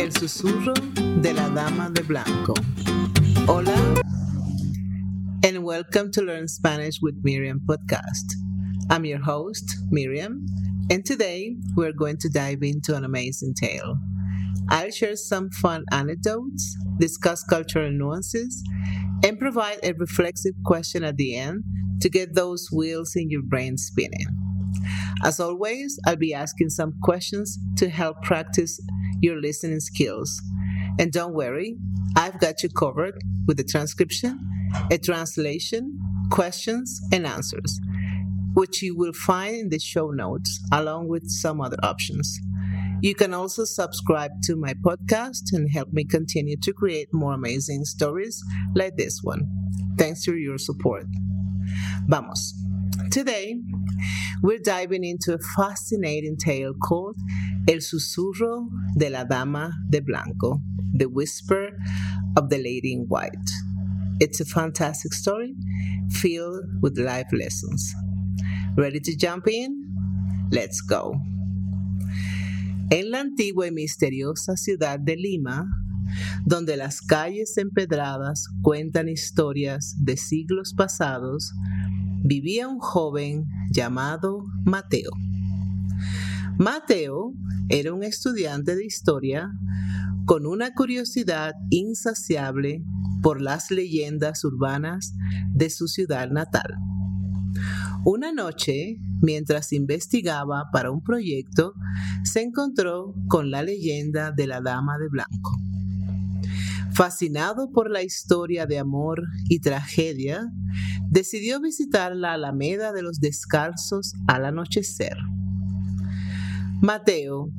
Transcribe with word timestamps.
El 0.00 0.12
susurro 0.12 0.72
de 1.20 1.34
la 1.34 1.50
dama 1.50 1.90
de 1.90 2.02
blanco. 2.02 2.54
Hola 3.46 4.00
and 5.44 5.62
welcome 5.62 6.10
to 6.12 6.22
Learn 6.22 6.48
Spanish 6.48 7.02
with 7.02 7.16
Miriam 7.22 7.60
podcast. 7.66 8.32
I'm 8.88 9.04
your 9.04 9.18
host, 9.18 9.76
Miriam, 9.90 10.46
and 10.90 11.04
today 11.04 11.54
we're 11.76 11.92
going 11.92 12.16
to 12.20 12.30
dive 12.30 12.62
into 12.62 12.96
an 12.96 13.04
amazing 13.04 13.52
tale. 13.52 13.98
I'll 14.70 14.90
share 14.90 15.16
some 15.16 15.50
fun 15.50 15.84
anecdotes, 15.92 16.78
discuss 16.98 17.44
cultural 17.44 17.90
nuances, 17.90 18.64
and 19.22 19.38
provide 19.38 19.80
a 19.82 19.92
reflexive 19.92 20.54
question 20.64 21.04
at 21.04 21.18
the 21.18 21.36
end 21.36 21.62
to 22.00 22.08
get 22.08 22.34
those 22.34 22.70
wheels 22.72 23.16
in 23.16 23.28
your 23.28 23.42
brain 23.42 23.76
spinning. 23.76 24.28
As 25.22 25.38
always, 25.38 26.00
I'll 26.06 26.16
be 26.16 26.32
asking 26.32 26.70
some 26.70 26.94
questions 27.02 27.58
to 27.76 27.90
help 27.90 28.22
practice 28.22 28.80
your 29.20 29.40
listening 29.40 29.80
skills. 29.80 30.40
And 30.98 31.12
don't 31.12 31.34
worry, 31.34 31.76
I've 32.16 32.38
got 32.38 32.62
you 32.62 32.68
covered 32.68 33.14
with 33.46 33.60
a 33.60 33.64
transcription, 33.64 34.38
a 34.90 34.98
translation, 34.98 35.98
questions, 36.30 37.00
and 37.12 37.26
answers, 37.26 37.80
which 38.54 38.82
you 38.82 38.96
will 38.96 39.12
find 39.12 39.56
in 39.56 39.68
the 39.68 39.78
show 39.78 40.10
notes 40.10 40.60
along 40.72 41.08
with 41.08 41.28
some 41.28 41.60
other 41.60 41.78
options. 41.82 42.40
You 43.02 43.14
can 43.14 43.32
also 43.32 43.64
subscribe 43.64 44.32
to 44.44 44.56
my 44.56 44.74
podcast 44.74 45.52
and 45.52 45.70
help 45.70 45.92
me 45.92 46.04
continue 46.04 46.56
to 46.62 46.72
create 46.72 47.08
more 47.12 47.32
amazing 47.32 47.84
stories 47.84 48.42
like 48.74 48.96
this 48.96 49.20
one. 49.22 49.48
Thanks 49.96 50.24
for 50.24 50.34
your 50.34 50.58
support. 50.58 51.04
Vamos. 52.08 52.54
Today, 53.10 53.56
we're 54.42 54.58
diving 54.58 55.04
into 55.04 55.34
a 55.34 55.38
fascinating 55.56 56.36
tale 56.36 56.74
called 56.74 57.16
El 57.70 57.82
Susurro 57.82 58.68
de 58.96 59.10
la 59.10 59.24
Dama 59.24 59.70
de 59.88 60.00
Blanco, 60.00 60.60
The 60.92 61.06
Whisper 61.06 61.68
of 62.36 62.48
the 62.48 62.58
Lady 62.58 62.92
in 62.92 63.06
White. 63.08 63.48
It's 64.18 64.40
a 64.40 64.44
fantastic 64.44 65.12
story 65.12 65.54
filled 66.10 66.64
with 66.82 66.98
life 66.98 67.28
lessons. 67.32 67.94
Ready 68.76 68.98
to 68.98 69.14
jump 69.16 69.46
in? 69.46 69.86
Let's 70.50 70.80
go. 70.80 71.12
En 72.90 73.12
la 73.12 73.20
antigua 73.20 73.68
y 73.68 73.70
misteriosa 73.70 74.56
ciudad 74.56 74.98
de 74.98 75.14
Lima, 75.14 75.64
donde 76.44 76.76
las 76.76 77.00
calles 77.00 77.56
empedradas 77.56 78.48
cuentan 78.62 79.08
historias 79.08 79.94
de 79.96 80.16
siglos 80.16 80.74
pasados, 80.74 81.52
vivía 82.24 82.66
un 82.66 82.80
joven 82.80 83.46
llamado 83.70 84.42
Mateo. 84.64 85.12
Mateo 86.60 87.32
era 87.70 87.94
un 87.94 88.02
estudiante 88.02 88.76
de 88.76 88.84
historia 88.84 89.50
con 90.26 90.44
una 90.44 90.74
curiosidad 90.74 91.54
insaciable 91.70 92.84
por 93.22 93.40
las 93.40 93.70
leyendas 93.70 94.44
urbanas 94.44 95.14
de 95.54 95.70
su 95.70 95.88
ciudad 95.88 96.28
natal. 96.28 96.76
Una 98.04 98.32
noche, 98.32 98.98
mientras 99.22 99.72
investigaba 99.72 100.66
para 100.70 100.90
un 100.90 101.02
proyecto, 101.02 101.72
se 102.24 102.42
encontró 102.42 103.14
con 103.26 103.50
la 103.50 103.62
leyenda 103.62 104.30
de 104.30 104.46
la 104.46 104.60
Dama 104.60 104.98
de 104.98 105.08
Blanco. 105.08 105.58
Fascinado 106.92 107.72
por 107.72 107.90
la 107.90 108.02
historia 108.02 108.66
de 108.66 108.78
amor 108.78 109.22
y 109.48 109.60
tragedia, 109.60 110.52
decidió 111.08 111.58
visitar 111.58 112.14
la 112.14 112.34
Alameda 112.34 112.92
de 112.92 113.00
los 113.00 113.18
Descalzos 113.18 114.12
al 114.26 114.44
anochecer. 114.44 115.16
Mateo, 116.82 117.52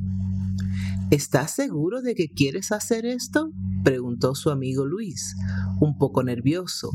¿estás 1.12 1.52
seguro 1.52 2.02
de 2.02 2.16
que 2.16 2.30
quieres 2.30 2.72
hacer 2.72 3.06
esto? 3.06 3.52
preguntó 3.84 4.34
su 4.34 4.50
amigo 4.50 4.88
Luis, 4.88 5.36
un 5.80 5.96
poco 6.00 6.24
nervioso. 6.24 6.90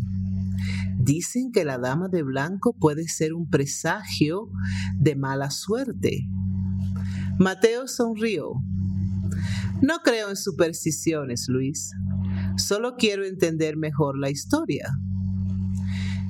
Dicen 0.98 1.52
que 1.52 1.64
la 1.64 1.78
dama 1.78 2.08
de 2.08 2.24
blanco 2.24 2.72
puede 2.72 3.06
ser 3.06 3.32
un 3.32 3.48
presagio 3.48 4.50
de 4.98 5.14
mala 5.14 5.52
suerte. 5.52 6.28
Mateo 7.38 7.86
sonrió. 7.86 8.54
No 9.80 9.98
creo 10.02 10.28
en 10.28 10.36
supersticiones, 10.36 11.46
Luis. 11.48 11.92
Solo 12.56 12.96
quiero 12.96 13.24
entender 13.24 13.76
mejor 13.76 14.18
la 14.18 14.30
historia. 14.30 14.98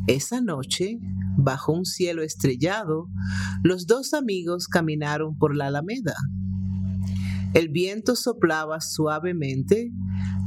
Esa 0.06 0.42
noche, 0.42 0.98
bajo 1.46 1.72
un 1.72 1.84
cielo 1.84 2.24
estrellado, 2.24 3.08
los 3.62 3.86
dos 3.86 4.14
amigos 4.14 4.66
caminaron 4.66 5.38
por 5.38 5.54
la 5.54 5.68
alameda. 5.68 6.16
El 7.54 7.68
viento 7.68 8.16
soplaba 8.16 8.80
suavemente, 8.80 9.92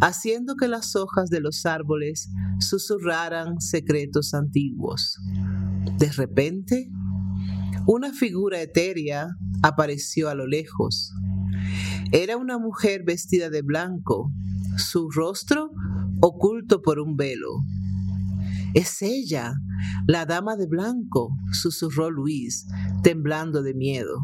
haciendo 0.02 0.58
que 0.58 0.68
las 0.68 0.98
hojas 0.98 1.30
de 1.30 1.40
los 1.40 1.66
árboles 1.66 2.30
susurraran 2.60 3.62
secretos 3.62 4.34
antiguos. 4.34 5.18
De 5.98 6.12
repente, 6.12 6.92
una 7.88 8.12
figura 8.12 8.62
etérea 8.62 9.30
apareció 9.64 10.28
a 10.28 10.36
lo 10.36 10.48
lejos. 10.48 11.14
Era 12.12 12.36
una 12.36 12.58
mujer 12.58 13.04
vestida 13.06 13.50
de 13.50 13.62
blanco, 13.62 14.34
su 14.78 15.10
rostro 15.10 15.72
oculto 16.20 16.82
por 16.82 17.00
un 17.00 17.16
velo. 17.16 17.64
Es 18.74 19.02
ella, 19.02 19.54
la 20.08 20.26
dama 20.26 20.56
de 20.56 20.68
blanco, 20.68 21.36
susurró 21.52 22.12
Luis, 22.12 22.68
temblando 23.04 23.64
de 23.64 23.74
miedo. 23.74 24.20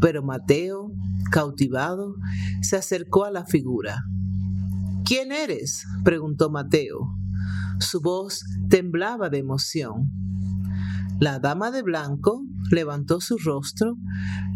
Pero 0.00 0.22
Mateo, 0.22 0.92
cautivado, 1.30 2.14
se 2.62 2.76
acercó 2.76 3.24
a 3.24 3.30
la 3.30 3.44
figura. 3.44 4.04
¿Quién 5.04 5.32
eres? 5.32 5.84
preguntó 6.04 6.50
Mateo. 6.50 7.16
Su 7.80 8.00
voz 8.00 8.44
temblaba 8.68 9.28
de 9.28 9.38
emoción. 9.38 10.10
La 11.20 11.38
dama 11.38 11.70
de 11.70 11.82
blanco 11.82 12.44
levantó 12.70 13.20
su 13.20 13.38
rostro, 13.38 13.96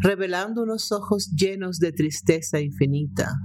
revelando 0.00 0.62
unos 0.62 0.92
ojos 0.92 1.30
llenos 1.30 1.78
de 1.78 1.92
tristeza 1.92 2.60
infinita. 2.60 3.40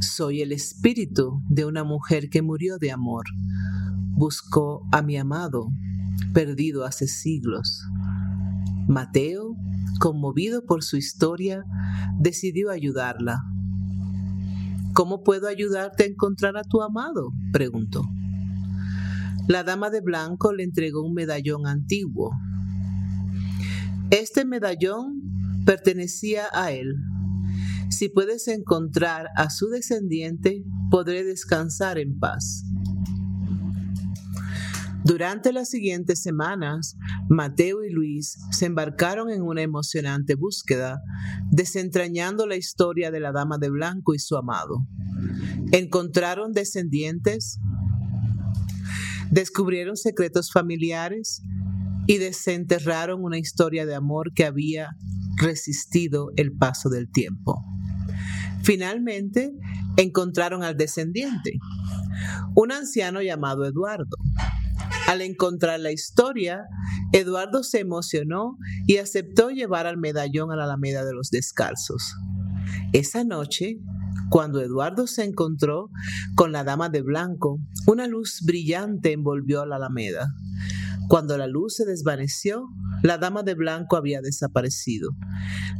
Soy 0.00 0.42
el 0.42 0.52
espíritu 0.52 1.42
de 1.48 1.64
una 1.64 1.84
mujer 1.84 2.28
que 2.28 2.42
murió 2.42 2.78
de 2.78 2.92
amor. 2.92 3.24
Buscó 4.16 4.86
a 4.92 5.02
mi 5.02 5.16
amado, 5.16 5.72
perdido 6.32 6.84
hace 6.84 7.08
siglos. 7.08 7.84
Mateo, 8.86 9.56
conmovido 9.98 10.64
por 10.64 10.84
su 10.84 10.96
historia, 10.96 11.64
decidió 12.18 12.70
ayudarla. 12.70 13.42
¿Cómo 14.92 15.24
puedo 15.24 15.48
ayudarte 15.48 16.04
a 16.04 16.06
encontrar 16.06 16.56
a 16.56 16.62
tu 16.62 16.80
amado? 16.80 17.32
preguntó. 17.52 18.02
La 19.48 19.64
dama 19.64 19.90
de 19.90 20.00
blanco 20.00 20.52
le 20.52 20.62
entregó 20.62 21.04
un 21.04 21.14
medallón 21.14 21.66
antiguo. 21.66 22.30
Este 24.10 24.44
medallón 24.44 25.22
pertenecía 25.66 26.44
a 26.52 26.70
él. 26.70 26.94
Si 27.90 28.08
puedes 28.08 28.46
encontrar 28.46 29.28
a 29.34 29.50
su 29.50 29.68
descendiente, 29.68 30.64
podré 30.90 31.24
descansar 31.24 31.98
en 31.98 32.18
paz. 32.18 32.64
Durante 35.04 35.52
las 35.52 35.68
siguientes 35.68 36.22
semanas, 36.22 36.96
Mateo 37.28 37.84
y 37.84 37.90
Luis 37.90 38.38
se 38.50 38.64
embarcaron 38.64 39.28
en 39.28 39.42
una 39.42 39.60
emocionante 39.60 40.34
búsqueda, 40.34 41.02
desentrañando 41.50 42.46
la 42.46 42.56
historia 42.56 43.10
de 43.10 43.20
la 43.20 43.30
Dama 43.30 43.58
de 43.58 43.68
Blanco 43.68 44.14
y 44.14 44.18
su 44.18 44.34
amado. 44.34 44.86
Encontraron 45.72 46.52
descendientes, 46.52 47.60
descubrieron 49.30 49.98
secretos 49.98 50.50
familiares 50.50 51.42
y 52.06 52.16
desenterraron 52.16 53.22
una 53.22 53.36
historia 53.36 53.84
de 53.84 53.94
amor 53.94 54.32
que 54.32 54.46
había 54.46 54.96
resistido 55.36 56.30
el 56.36 56.56
paso 56.56 56.88
del 56.88 57.10
tiempo. 57.10 57.62
Finalmente, 58.62 59.52
encontraron 59.98 60.62
al 60.62 60.78
descendiente, 60.78 61.58
un 62.54 62.72
anciano 62.72 63.20
llamado 63.20 63.66
Eduardo. 63.66 64.16
Al 65.06 65.20
encontrar 65.20 65.80
la 65.80 65.92
historia, 65.92 66.64
Eduardo 67.12 67.62
se 67.62 67.80
emocionó 67.80 68.56
y 68.86 68.96
aceptó 68.96 69.50
llevar 69.50 69.86
al 69.86 69.98
medallón 69.98 70.50
a 70.50 70.56
la 70.56 70.64
Alameda 70.64 71.04
de 71.04 71.12
los 71.12 71.30
Descalzos. 71.30 72.16
Esa 72.92 73.22
noche, 73.22 73.78
cuando 74.30 74.60
Eduardo 74.60 75.06
se 75.06 75.24
encontró 75.24 75.90
con 76.34 76.52
la 76.52 76.64
dama 76.64 76.88
de 76.88 77.02
blanco, 77.02 77.60
una 77.86 78.06
luz 78.06 78.40
brillante 78.44 79.12
envolvió 79.12 79.62
a 79.62 79.66
la 79.66 79.76
Alameda. 79.76 80.32
Cuando 81.08 81.36
la 81.36 81.46
luz 81.46 81.76
se 81.76 81.84
desvaneció, 81.84 82.68
la 83.02 83.18
dama 83.18 83.42
de 83.42 83.54
blanco 83.54 83.96
había 83.96 84.22
desaparecido, 84.22 85.10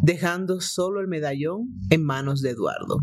dejando 0.03 0.61
solo 0.61 1.01
el 1.01 1.09
medallón 1.09 1.81
en 1.89 2.05
manos 2.05 2.43
de 2.43 2.51
Eduardo. 2.51 2.99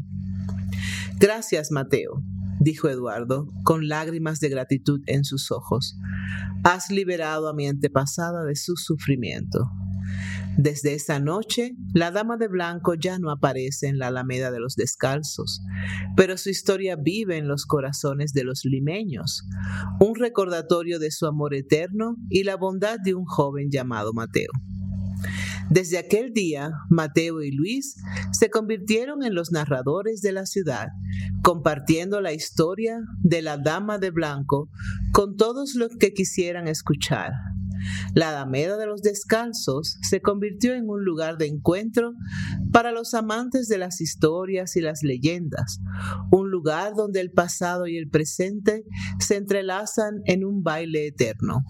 Gracias, 1.19 1.71
Mateo, 1.71 2.23
dijo 2.61 2.89
Eduardo, 2.89 3.47
con 3.63 3.87
lágrimas 3.87 4.39
de 4.39 4.49
gratitud 4.49 5.01
en 5.07 5.23
sus 5.25 5.51
ojos. 5.51 5.97
Has 6.63 6.91
liberado 6.91 7.49
a 7.49 7.53
mi 7.53 7.67
antepasada 7.67 8.43
de 8.45 8.55
su 8.55 8.75
sufrimiento. 8.77 9.69
Desde 10.57 10.93
esa 10.93 11.19
noche, 11.19 11.75
la 11.93 12.11
dama 12.11 12.37
de 12.37 12.47
blanco 12.47 12.93
ya 12.93 13.17
no 13.17 13.31
aparece 13.31 13.87
en 13.87 13.97
la 13.97 14.07
Alameda 14.07 14.51
de 14.51 14.59
los 14.59 14.75
Descalzos, 14.75 15.61
pero 16.15 16.37
su 16.37 16.49
historia 16.49 16.95
vive 16.97 17.37
en 17.37 17.47
los 17.47 17.65
corazones 17.65 18.33
de 18.33 18.43
los 18.43 18.65
limeños, 18.65 19.47
un 19.99 20.15
recordatorio 20.15 20.99
de 20.99 21.09
su 21.09 21.25
amor 21.25 21.55
eterno 21.55 22.17
y 22.29 22.43
la 22.43 22.57
bondad 22.57 22.99
de 22.99 23.15
un 23.15 23.25
joven 23.25 23.71
llamado 23.71 24.13
Mateo. 24.13 24.51
Desde 25.71 25.97
aquel 25.97 26.33
día, 26.33 26.73
Mateo 26.89 27.41
y 27.41 27.49
Luis 27.49 27.95
se 28.33 28.49
convirtieron 28.49 29.23
en 29.23 29.33
los 29.33 29.53
narradores 29.53 30.21
de 30.21 30.33
la 30.33 30.45
ciudad, 30.45 30.89
compartiendo 31.43 32.19
la 32.19 32.33
historia 32.33 32.99
de 33.23 33.41
la 33.41 33.57
Dama 33.57 33.97
de 33.97 34.11
Blanco 34.11 34.69
con 35.13 35.37
todos 35.37 35.75
los 35.75 35.95
que 35.97 36.13
quisieran 36.13 36.67
escuchar. 36.67 37.31
La 38.13 38.31
Alameda 38.31 38.75
de 38.75 38.85
los 38.85 39.01
Descalzos 39.01 39.97
se 40.01 40.21
convirtió 40.21 40.73
en 40.73 40.89
un 40.89 41.05
lugar 41.05 41.37
de 41.37 41.47
encuentro 41.47 42.15
para 42.73 42.91
los 42.91 43.13
amantes 43.13 43.69
de 43.69 43.77
las 43.77 44.01
historias 44.01 44.75
y 44.75 44.81
las 44.81 45.03
leyendas, 45.03 45.79
un 46.31 46.51
lugar 46.51 46.95
donde 46.95 47.21
el 47.21 47.31
pasado 47.31 47.87
y 47.87 47.97
el 47.97 48.09
presente 48.09 48.83
se 49.19 49.37
entrelazan 49.37 50.21
en 50.25 50.43
un 50.43 50.63
baile 50.63 51.07
eterno. 51.07 51.63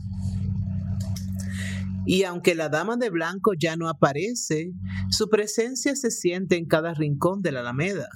Y 2.06 2.24
aunque 2.24 2.56
la 2.56 2.70
dama 2.70 2.98
de 2.98 3.10
blanco 3.10 3.54
ya 3.54 3.76
no 3.76 3.88
aparece, 3.88 4.74
su 5.10 5.30
presencia 5.30 5.96
se 5.96 6.12
siente 6.12 6.58
en 6.58 6.66
cada 6.66 6.94
rincón 6.94 7.42
de 7.42 7.52
la 7.52 7.60
alameda, 7.60 8.10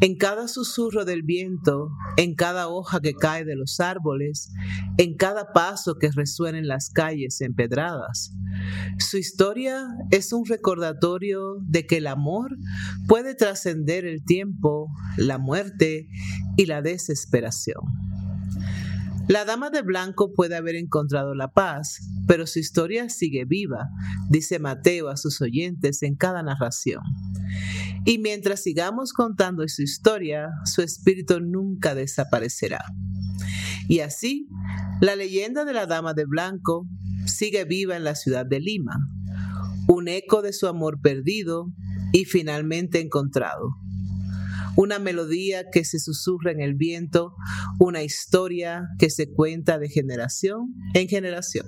en 0.00 0.16
cada 0.16 0.48
susurro 0.48 1.04
del 1.04 1.22
viento, 1.22 1.90
en 2.16 2.34
cada 2.34 2.68
hoja 2.68 3.00
que 3.00 3.14
cae 3.14 3.44
de 3.44 3.56
los 3.56 3.80
árboles, 3.80 4.52
en 4.96 5.16
cada 5.16 5.52
paso 5.52 5.96
que 5.98 6.10
resuena 6.10 6.58
en 6.58 6.68
las 6.68 6.90
calles 6.90 7.40
empedradas. 7.40 8.32
Su 8.98 9.18
historia 9.18 9.86
es 10.10 10.32
un 10.32 10.46
recordatorio 10.46 11.58
de 11.66 11.86
que 11.86 11.98
el 11.98 12.06
amor 12.06 12.56
puede 13.06 13.34
trascender 13.34 14.06
el 14.06 14.24
tiempo, 14.24 14.88
la 15.16 15.38
muerte 15.38 16.08
y 16.56 16.66
la 16.66 16.80
desesperación. 16.80 18.07
La 19.28 19.44
dama 19.44 19.68
de 19.68 19.82
blanco 19.82 20.32
puede 20.32 20.56
haber 20.56 20.74
encontrado 20.74 21.34
la 21.34 21.52
paz, 21.52 22.00
pero 22.26 22.46
su 22.46 22.60
historia 22.60 23.10
sigue 23.10 23.44
viva, 23.44 23.90
dice 24.30 24.58
Mateo 24.58 25.08
a 25.08 25.18
sus 25.18 25.42
oyentes 25.42 26.02
en 26.02 26.16
cada 26.16 26.42
narración. 26.42 27.02
Y 28.06 28.18
mientras 28.20 28.62
sigamos 28.62 29.12
contando 29.12 29.68
su 29.68 29.82
historia, 29.82 30.48
su 30.64 30.80
espíritu 30.80 31.40
nunca 31.40 31.94
desaparecerá. 31.94 32.82
Y 33.86 34.00
así, 34.00 34.48
la 35.02 35.14
leyenda 35.14 35.66
de 35.66 35.74
la 35.74 35.84
Dama 35.84 36.14
de 36.14 36.24
Blanco 36.24 36.88
sigue 37.26 37.66
viva 37.66 37.96
en 37.96 38.04
la 38.04 38.14
ciudad 38.14 38.46
de 38.46 38.60
Lima, 38.60 38.96
un 39.88 40.08
eco 40.08 40.40
de 40.40 40.54
su 40.54 40.68
amor 40.68 41.02
perdido 41.02 41.70
y 42.14 42.24
finalmente 42.24 42.98
encontrado 43.00 43.76
una 44.78 45.00
melodía 45.00 45.64
que 45.72 45.84
se 45.84 45.98
susurra 45.98 46.52
en 46.52 46.60
el 46.60 46.74
viento, 46.74 47.34
una 47.80 48.04
historia 48.04 48.86
que 49.00 49.10
se 49.10 49.26
cuenta 49.26 49.76
de 49.76 49.88
generación 49.88 50.72
en 50.94 51.08
generación. 51.08 51.66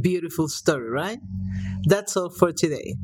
Beautiful 0.00 0.46
story, 0.48 0.88
right? 0.88 1.18
That's 1.88 2.16
all 2.16 2.30
for 2.30 2.52
today. 2.52 2.94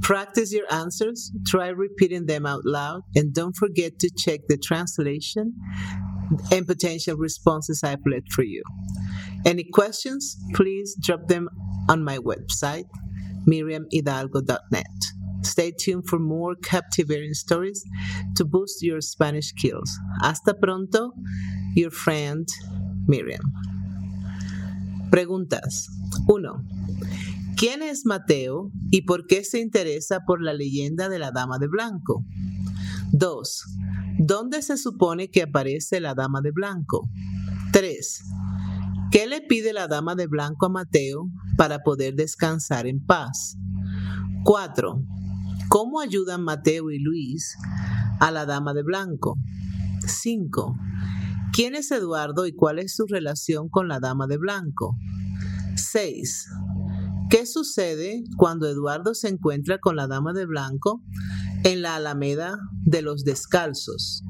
Practice 0.00 0.52
your 0.52 0.72
answers, 0.72 1.32
try 1.44 1.68
repeating 1.70 2.26
them 2.26 2.46
out 2.46 2.64
loud, 2.64 3.02
and 3.16 3.34
don't 3.34 3.56
forget 3.56 3.98
to 3.98 4.10
check 4.16 4.42
the 4.48 4.56
translation 4.56 5.52
and 6.52 6.66
potential 6.68 7.16
responses 7.16 7.82
I've 7.82 8.06
left 8.06 8.32
for 8.32 8.44
you. 8.44 8.62
Any 9.44 9.64
questions, 9.64 10.36
please 10.54 10.96
drop 11.02 11.26
them 11.26 11.48
on 11.88 12.04
my 12.04 12.18
website, 12.18 12.84
miriamhidalgo.net. 13.48 15.19
Stay 15.42 15.72
tuned 15.72 16.06
for 16.06 16.18
more 16.18 16.54
captivating 16.56 17.34
stories 17.34 17.84
to 18.36 18.44
boost 18.44 18.82
your 18.82 19.00
Spanish 19.00 19.48
skills. 19.48 19.90
Hasta 20.22 20.54
pronto, 20.54 21.12
your 21.74 21.90
friend 21.90 22.46
Miriam. 23.06 23.52
Preguntas. 25.10 25.88
1. 26.26 26.64
¿Quién 27.56 27.82
es 27.82 28.06
Mateo 28.06 28.70
y 28.90 29.02
por 29.02 29.26
qué 29.26 29.44
se 29.44 29.60
interesa 29.60 30.20
por 30.26 30.42
la 30.42 30.52
leyenda 30.52 31.08
de 31.08 31.18
la 31.18 31.30
Dama 31.30 31.58
de 31.58 31.68
Blanco? 31.68 32.24
2. 33.12 33.64
¿Dónde 34.18 34.62
se 34.62 34.76
supone 34.76 35.30
que 35.30 35.42
aparece 35.42 36.00
la 36.00 36.14
Dama 36.14 36.40
de 36.42 36.52
Blanco? 36.52 37.10
3. 37.72 38.22
¿Qué 39.10 39.26
le 39.26 39.40
pide 39.40 39.72
la 39.72 39.88
Dama 39.88 40.14
de 40.14 40.26
Blanco 40.26 40.66
a 40.66 40.68
Mateo 40.68 41.28
para 41.56 41.80
poder 41.80 42.14
descansar 42.14 42.86
en 42.86 43.04
paz? 43.04 43.56
4. 44.44 45.02
¿Cómo 45.70 46.00
ayudan 46.00 46.42
Mateo 46.42 46.90
y 46.90 46.98
Luis 46.98 47.56
a 48.18 48.32
la 48.32 48.44
dama 48.44 48.74
de 48.74 48.82
blanco? 48.82 49.38
5. 50.04 50.76
¿Quién 51.52 51.76
es 51.76 51.92
Eduardo 51.92 52.48
y 52.48 52.52
cuál 52.52 52.80
es 52.80 52.96
su 52.96 53.06
relación 53.06 53.68
con 53.68 53.86
la 53.86 54.00
dama 54.00 54.26
de 54.26 54.36
blanco? 54.36 54.96
6. 55.76 56.48
¿Qué 57.30 57.46
sucede 57.46 58.24
cuando 58.36 58.66
Eduardo 58.68 59.14
se 59.14 59.28
encuentra 59.28 59.78
con 59.78 59.94
la 59.94 60.08
dama 60.08 60.32
de 60.32 60.44
blanco 60.44 61.04
en 61.62 61.82
la 61.82 61.94
Alameda 61.94 62.58
de 62.84 63.02
los 63.02 63.22
Descalzos? 63.22 64.24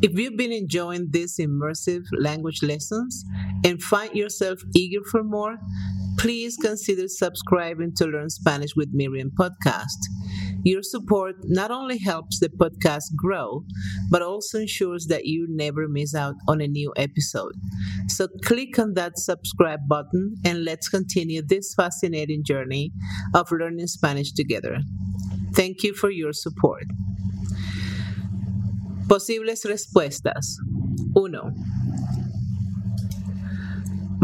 If 0.00 0.12
you've 0.14 0.38
been 0.38 0.52
enjoying 0.52 1.10
these 1.10 1.38
immersive 1.38 2.04
language 2.18 2.62
lessons 2.62 3.26
and 3.62 3.82
find 3.82 4.14
yourself 4.14 4.62
eager 4.74 5.04
for 5.04 5.22
more, 5.22 5.58
please 6.18 6.56
consider 6.56 7.08
subscribing 7.08 7.92
to 7.96 8.06
Learn 8.06 8.30
Spanish 8.30 8.74
with 8.76 8.90
Miriam 8.92 9.30
podcast. 9.38 9.98
Your 10.64 10.82
support 10.82 11.36
not 11.44 11.70
only 11.70 11.98
helps 11.98 12.40
the 12.40 12.48
podcast 12.48 13.14
grow, 13.16 13.64
but 14.10 14.22
also 14.22 14.60
ensures 14.60 15.06
that 15.06 15.26
you 15.26 15.46
never 15.48 15.88
miss 15.88 16.14
out 16.14 16.36
on 16.48 16.60
a 16.60 16.66
new 16.66 16.92
episode. 16.96 17.52
So 18.08 18.28
click 18.44 18.78
on 18.78 18.94
that 18.94 19.18
subscribe 19.18 19.86
button 19.88 20.36
and 20.44 20.64
let's 20.64 20.88
continue 20.88 21.42
this 21.42 21.74
fascinating 21.74 22.44
journey 22.44 22.92
of 23.34 23.50
learning 23.52 23.86
Spanish 23.88 24.32
together. 24.32 24.78
Thank 25.52 25.82
you 25.82 25.94
for 25.94 26.10
your 26.10 26.32
support. 26.32 26.84
Posibles 29.08 29.64
respuestas. 29.64 30.56
1. 31.12 31.34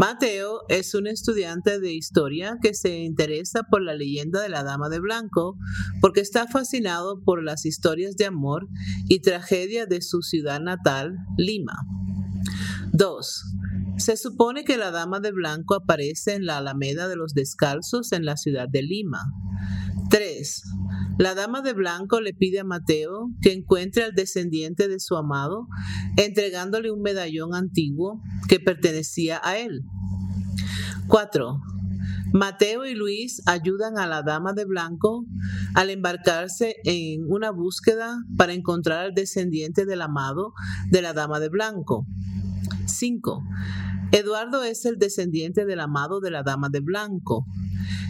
Mateo 0.01 0.61
es 0.67 0.95
un 0.95 1.05
estudiante 1.05 1.79
de 1.79 1.93
historia 1.93 2.57
que 2.59 2.73
se 2.73 3.01
interesa 3.01 3.61
por 3.69 3.83
la 3.83 3.93
leyenda 3.93 4.41
de 4.41 4.49
la 4.49 4.63
Dama 4.63 4.89
de 4.89 4.99
Blanco 4.99 5.59
porque 6.01 6.21
está 6.21 6.47
fascinado 6.47 7.21
por 7.23 7.43
las 7.43 7.67
historias 7.67 8.15
de 8.15 8.25
amor 8.25 8.67
y 9.07 9.21
tragedia 9.21 9.85
de 9.85 10.01
su 10.01 10.23
ciudad 10.23 10.59
natal, 10.59 11.17
Lima. 11.37 11.75
2. 12.93 13.43
Se 13.97 14.17
supone 14.17 14.63
que 14.63 14.77
la 14.77 14.91
Dama 14.91 15.19
de 15.19 15.31
Blanco 15.31 15.75
aparece 15.75 16.35
en 16.35 16.45
la 16.45 16.57
Alameda 16.57 17.07
de 17.07 17.15
los 17.15 17.33
Descalzos 17.33 18.11
en 18.11 18.25
la 18.25 18.37
ciudad 18.37 18.67
de 18.69 18.81
Lima. 18.81 19.31
3. 20.09 20.63
La 21.17 21.35
dama 21.35 21.61
de 21.61 21.73
blanco 21.73 22.19
le 22.19 22.33
pide 22.33 22.59
a 22.59 22.63
Mateo 22.65 23.29
que 23.41 23.53
encuentre 23.53 24.03
al 24.03 24.13
descendiente 24.13 24.89
de 24.89 24.99
su 24.99 25.15
amado, 25.15 25.67
entregándole 26.17 26.91
un 26.91 27.01
medallón 27.01 27.55
antiguo 27.55 28.21
que 28.49 28.59
pertenecía 28.59 29.39
a 29.41 29.57
él. 29.57 29.83
4. 31.07 31.61
Mateo 32.33 32.85
y 32.85 32.93
Luis 32.93 33.41
ayudan 33.45 33.97
a 33.97 34.07
la 34.07 34.21
dama 34.21 34.53
de 34.53 34.65
blanco 34.65 35.25
al 35.75 35.89
embarcarse 35.89 36.75
en 36.83 37.23
una 37.27 37.51
búsqueda 37.51 38.23
para 38.37 38.53
encontrar 38.53 38.99
al 38.99 39.13
descendiente 39.13 39.85
del 39.85 40.01
amado 40.01 40.53
de 40.89 41.01
la 41.01 41.13
dama 41.13 41.39
de 41.39 41.49
blanco. 41.49 42.05
5. 42.91 43.43
Eduardo 44.11 44.63
es 44.63 44.85
el 44.85 44.97
descendiente 44.97 45.65
del 45.65 45.79
amado 45.79 46.19
de 46.19 46.31
la 46.31 46.43
dama 46.43 46.69
de 46.69 46.81
blanco. 46.81 47.45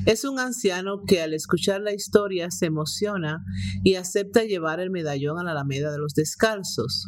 Es 0.05 0.25
un 0.25 0.39
anciano 0.39 1.03
que 1.05 1.21
al 1.21 1.33
escuchar 1.33 1.81
la 1.81 1.93
historia 1.93 2.49
se 2.49 2.65
emociona 2.65 3.45
y 3.83 3.95
acepta 3.95 4.43
llevar 4.43 4.79
el 4.79 4.89
medallón 4.89 5.39
a 5.39 5.43
la 5.43 5.51
Alameda 5.51 5.91
de 5.91 5.99
los 5.99 6.13
Descalzos. 6.13 7.07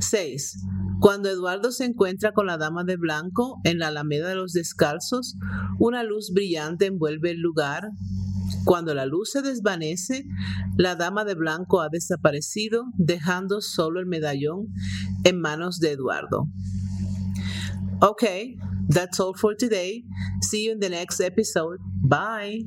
6. 0.00 0.58
Cuando 1.00 1.30
Eduardo 1.30 1.72
se 1.72 1.84
encuentra 1.84 2.32
con 2.32 2.46
la 2.46 2.58
dama 2.58 2.84
de 2.84 2.96
blanco 2.96 3.60
en 3.64 3.78
la 3.78 3.88
Alameda 3.88 4.28
de 4.28 4.34
los 4.34 4.52
Descalzos, 4.52 5.36
una 5.78 6.02
luz 6.02 6.32
brillante 6.32 6.86
envuelve 6.86 7.30
el 7.30 7.40
lugar. 7.40 7.90
Cuando 8.64 8.94
la 8.94 9.06
luz 9.06 9.30
se 9.30 9.42
desvanece, 9.42 10.24
la 10.76 10.96
dama 10.96 11.24
de 11.24 11.34
blanco 11.34 11.80
ha 11.80 11.88
desaparecido, 11.88 12.84
dejando 12.96 13.60
solo 13.60 14.00
el 14.00 14.06
medallón 14.06 14.68
en 15.24 15.40
manos 15.40 15.78
de 15.78 15.92
Eduardo. 15.92 16.48
Okay, 18.02 18.58
that's 18.88 19.18
all 19.20 19.34
for 19.34 19.54
today. 19.56 20.04
See 20.42 20.66
you 20.66 20.72
in 20.72 20.80
the 20.80 20.90
next 20.90 21.20
episode. 21.20 21.78
Bye. 22.02 22.66